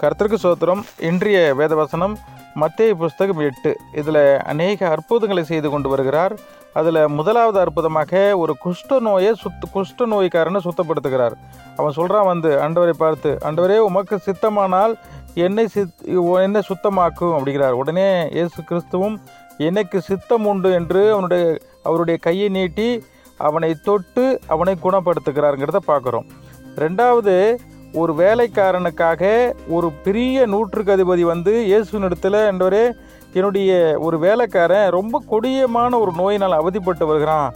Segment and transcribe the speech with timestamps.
[0.00, 2.14] கர்த்தருக்கு சோத்திரம் இன்றைய வேதவசனம்
[2.60, 3.70] மத்திய புஸ்தகம் எட்டு.
[4.00, 4.20] இதில்
[4.52, 6.34] அநேக அற்புதங்களை செய்து கொண்டு வருகிறார்.
[6.78, 11.34] அதில் முதலாவது அற்புதமாக ஒரு குஷ்ட நோயை சுத்த குஷ்ட நோய்க்காரனை சுத்தப்படுத்துகிறார்.
[11.78, 14.94] அவன் சொல்கிறான் வந்து அண்டவரை பார்த்து அண்டவரே உமக்கு சித்தமானால்
[15.46, 16.02] என்னை சித்
[16.46, 17.76] என்னை சுத்தமாக்கும் அப்படிங்கிறார்.
[17.82, 18.08] உடனே
[18.38, 19.16] இயேசு கிறிஸ்துவும்
[19.68, 21.44] எனக்கு சித்தம் உண்டு என்று அவனுடைய
[21.88, 22.88] அவருடைய கையை நீட்டி
[23.48, 26.26] அவனை தொட்டு அவனை குணப்படுத்துகிறாருங்கிறத பார்க்குறோம்.
[26.84, 27.34] ரெண்டாவது
[28.00, 29.22] ஒரு வேலைக்காரனுக்காக
[29.76, 32.84] ஒரு பெரிய நூற்றுக்கு அதிபதி வந்து இயேசுனிடத்தில் என்றவரே
[33.38, 33.70] என்னுடைய
[34.06, 37.48] ஒரு வேலைக்காரன் ரொம்ப கொடியமான ஒரு நோயினால் அவதிப்பட்டு வருகிறான்.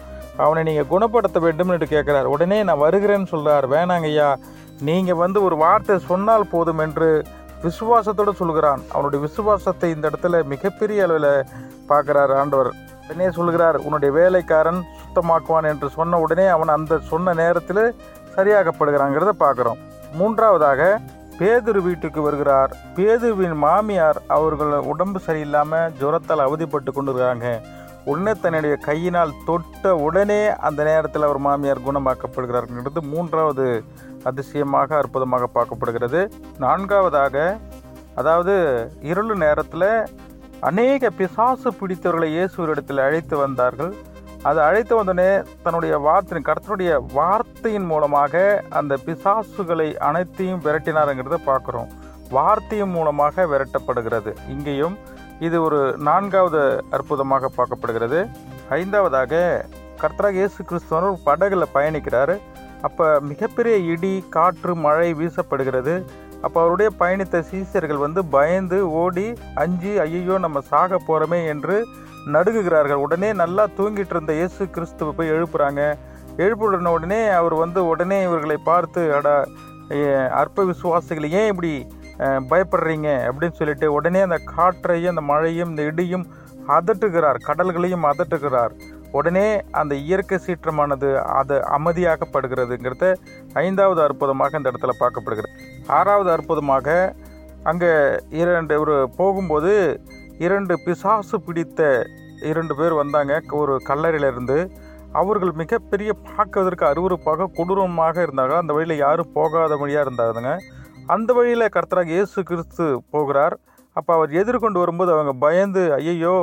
[0.45, 2.29] அவனை நீங்கள் குணப்படுத்த வேண்டும் என்று கேட்குறார்.
[2.35, 4.29] உடனே நான் வருகிறேன்னு சொல்கிறார் வேணாங்க ஐயா
[4.89, 7.09] நீங்கள் வந்து ஒரு வார்த்தை சொன்னால் போதும் என்று
[7.65, 8.83] விசுவாசத்தோடு சொல்கிறான்.
[8.95, 11.31] அவனுடைய விசுவாசத்தை இந்த இடத்துல மிகப்பெரிய அளவில்
[11.91, 12.71] பார்க்குறார் ஆண்டவர்.
[13.05, 17.85] உடனே சொல்கிறார் உன்னுடைய வேலைக்காரன் சுத்தமாக்குவான் என்று சொன்ன உடனே அவன் அந்த சொன்ன நேரத்தில்
[18.37, 19.79] சரியாகப்படுகிறாங்கிறத பார்க்குறோம்.
[20.19, 21.01] மூன்றாவதாக
[21.39, 22.71] பேதுரு வீட்டுக்கு வருகிறார்.
[22.97, 27.13] பேதுருவின் மாமியார் அவர்கள் உடம்பு சரியில்லாமல் ஜுரத்தால் அவதிப்பட்டு கொண்டு
[28.11, 33.67] உடனே தன்னுடைய கையினால் தொட்ட உடனே அந்த நேரத்தில் அவர் மாமியார் குணமாக்கப்படுகிறார்ங்கிறது மூன்றாவது
[34.25, 36.21] அதிசயமாக அற்புதமாக பார்க்கப்படுகிறது.
[36.59, 37.59] நான்காவதாக
[38.15, 38.55] அதாவது
[39.11, 39.91] இருள் நேரத்தில்
[40.61, 43.93] அநேக பிசாசு பிடித்தவர்களை இயேசுவரிடத்தில் அழைத்து வந்தார்கள்.
[44.43, 45.31] அது அழைத்து வந்தோடனே
[45.63, 51.89] தன்னுடைய வார்த்தை கர்த்தனுடைய வார்த்தையின் மூலமாக அந்த பிசாசுகளை அனைத்தையும் விரட்டினாருங்கிறத பார்க்குறோம்.
[52.31, 54.33] வார்த்தையின் மூலமாக விரட்டப்படுகிறது.
[54.55, 54.97] இங்கேயும்
[55.41, 58.21] இது ஒரு நான்காவது அற்புதமாக பார்க்கப்படுகிறது.
[58.71, 59.43] ஐந்தாவதாக
[60.03, 62.35] கர்த்தராக இயேசு கிறிஸ்துவன் படகுல பயணிக்கிறார்.
[62.87, 65.95] அப்போ மிகப்பெரிய இடி காற்று மழை வீசப்படுகிறது.
[66.43, 71.77] அப்போ அவருடைய பயணித்த சீசர்கள் வந்து பயந்து ஓடி அஞ்சு ஐயோ நம்ம சாக போகிறோமே என்று
[72.35, 73.03] நடுங்குகிறார்கள்.
[73.07, 75.83] உடனே நல்லா தூங்கிட்டு இருந்த இயேசு கிறிஸ்துவை போய் எழுப்புறாங்க.
[76.45, 79.37] எழுப்புடன உடனே அவர் வந்து உடனே இவர்களை பார்த்து அடா
[80.41, 81.73] அற்ப விசுவாசிகள் ஏன் இப்படி
[82.51, 83.09] பயப்படுறீங்க?
[83.29, 86.27] அப்படின்னு சொல்லிட்டு உடனே அந்த காற்றையும் அந்த மழையும் இந்த இடியும்
[86.77, 87.39] அதட்டுகிறார்.
[87.49, 88.73] கடல்களையும் அதட்டுகிறார்.
[89.19, 89.47] உடனே
[89.81, 93.07] அந்த இயற்கை சீற்றமானது அது அமைதியாக்கப்படுகிறதுங்கிறத
[93.65, 95.55] ஐந்தாவது அற்புதமாக இந்த இடத்துல பார்க்கப்படுகிறது.
[95.99, 96.97] ஆறாவது அற்புதமாக
[97.71, 97.93] அங்கே
[98.41, 99.73] இரண்டு ஒரு போகும்போது
[100.45, 101.81] இரண்டு பிசாசு பிடித்த
[102.51, 103.35] இரண்டு பேர் வந்தாங்க.
[103.61, 104.59] ஒரு கல்லறையிலிருந்து
[105.21, 108.55] அவர்கள் மிகப்பெரிய பார்க்கறதற்கு அறிவுறுப்பாக கொடூரமாக இருந்தாங்க.
[108.63, 110.53] அந்த வழியில் யாரும் போகாத வழியாக இருந்தாங்க
[111.15, 113.55] அந்த வழியில் கர்த்தராக இயேசு கிறிஸ்து போகிறார்.
[113.97, 116.35] அப்போ அவர் எதிர்கொண்டு வரும்போது அவங்க பயந்து ஐயையோ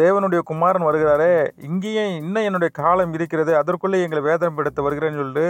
[0.00, 1.32] தேவனுடைய குமாரன் வருகிறாரே
[1.68, 5.46] இங்கேயும் இன்னும் என்னுடைய காலம் இருக்கிறது அதற்குள்ளே எங்களை வேதனைப்படுத்த வருகிறேன்னு சொல்லிட்டு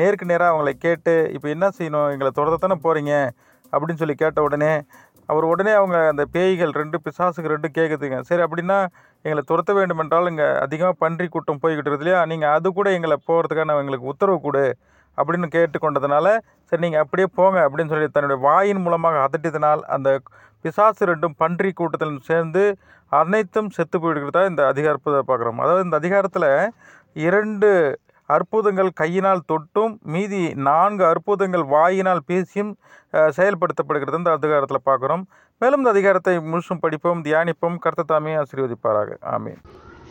[0.00, 2.10] நேருக்கு நேராக அவங்களை கேட்டு இப்போ என்ன செய்யணும்?
[2.14, 3.14] எங்களை தொடர்த்தானே போகிறீங்க
[3.72, 4.72] அப்படின்னு சொல்லி கேட்ட உடனே
[5.32, 8.78] அவர் உடனே அவங்க அந்த பேய்கள் ரெண்டு பிசாசுக்கு ரெண்டு கேட்குதுங்க சரி அப்படின்னா
[9.24, 12.20] எங்களை துரத்த வேண்டுமென்றால் இங்கே அதிகமாக பன்றி கூட்டம் போய்கிட்டு இருக்குது இல்லையா?
[12.32, 14.64] நீங்கள் அது கூட எங்களை போகிறதுக்கான எங்களுக்கு உத்தரவு கொடு
[15.18, 16.26] அப்படின்னு கேட்டுக்கொண்டதுனால
[16.72, 20.10] சரி நீங்கள் அப்படியே போங்க அப்படின்னு சொல்லி தன்னுடைய வாயின் மூலமாக அதட்டியதனால் அந்த
[20.64, 22.62] பிசாசு ரெண்டும் பன்றி கூட்டத்தில் சேர்ந்து
[23.12, 25.60] அனைத்தும் செத்து போயிடுகிறதா இந்த அதிகாரத்தை பார்க்குறோம்.
[25.64, 26.48] அதாவது இந்த அதிகாரத்தில்
[27.16, 27.70] இரண்டு
[28.36, 32.72] அற்புதங்கள் கையினால் தொட்டும் மீதி நான்கு அற்புதங்கள் வாயினால் பேசியும்
[33.38, 35.24] செயல்படுத்தப்படுகிறது இந்த அதிகாரத்தில் பார்க்குறோம்.
[35.62, 37.78] மேலும் இந்த அதிகாரத்தை முழுசும் படிப்போம் தியானிப்போம்.
[37.86, 39.10] கர்த்தத்தாமே ஆசீர்வதிப்பாராக.
[39.34, 39.60] ஆமீன்.